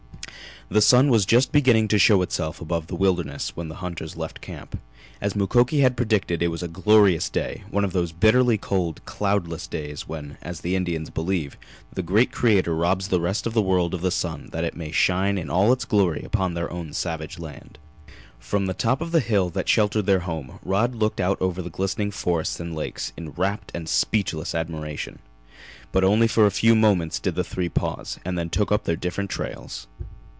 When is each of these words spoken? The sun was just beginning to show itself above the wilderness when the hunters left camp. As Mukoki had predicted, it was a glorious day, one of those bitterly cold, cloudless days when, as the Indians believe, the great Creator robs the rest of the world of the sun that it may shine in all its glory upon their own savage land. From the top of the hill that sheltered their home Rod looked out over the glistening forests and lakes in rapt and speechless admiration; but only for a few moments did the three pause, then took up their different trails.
The 0.69 0.79
sun 0.81 1.09
was 1.09 1.25
just 1.25 1.51
beginning 1.51 1.89
to 1.89 1.99
show 1.99 2.21
itself 2.21 2.61
above 2.61 2.87
the 2.87 2.95
wilderness 2.95 3.57
when 3.57 3.67
the 3.67 3.75
hunters 3.83 4.15
left 4.15 4.39
camp. 4.39 4.79
As 5.19 5.35
Mukoki 5.35 5.81
had 5.81 5.97
predicted, 5.97 6.41
it 6.41 6.47
was 6.47 6.63
a 6.63 6.69
glorious 6.69 7.29
day, 7.29 7.63
one 7.69 7.83
of 7.83 7.91
those 7.91 8.13
bitterly 8.13 8.57
cold, 8.57 9.03
cloudless 9.03 9.67
days 9.67 10.07
when, 10.07 10.37
as 10.41 10.61
the 10.61 10.77
Indians 10.77 11.09
believe, 11.09 11.57
the 11.91 12.01
great 12.01 12.31
Creator 12.31 12.73
robs 12.73 13.09
the 13.09 13.19
rest 13.19 13.45
of 13.45 13.53
the 13.53 13.61
world 13.61 13.93
of 13.93 13.99
the 13.99 14.11
sun 14.11 14.47
that 14.53 14.63
it 14.63 14.73
may 14.77 14.93
shine 14.93 15.37
in 15.37 15.49
all 15.49 15.73
its 15.73 15.83
glory 15.83 16.23
upon 16.23 16.53
their 16.53 16.71
own 16.71 16.93
savage 16.93 17.37
land. 17.37 17.77
From 18.39 18.65
the 18.67 18.73
top 18.73 19.01
of 19.01 19.11
the 19.11 19.19
hill 19.19 19.49
that 19.49 19.67
sheltered 19.67 20.05
their 20.05 20.21
home 20.21 20.57
Rod 20.63 20.95
looked 20.95 21.19
out 21.19 21.37
over 21.41 21.61
the 21.61 21.69
glistening 21.69 22.11
forests 22.11 22.61
and 22.61 22.73
lakes 22.73 23.11
in 23.17 23.31
rapt 23.31 23.73
and 23.75 23.89
speechless 23.89 24.55
admiration; 24.55 25.19
but 25.91 26.05
only 26.05 26.29
for 26.29 26.45
a 26.45 26.49
few 26.51 26.75
moments 26.77 27.19
did 27.19 27.35
the 27.35 27.43
three 27.43 27.67
pause, 27.67 28.19
then 28.23 28.49
took 28.49 28.71
up 28.71 28.85
their 28.85 28.95
different 28.95 29.29
trails. 29.29 29.87